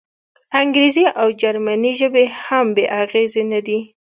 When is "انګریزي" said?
0.61-1.05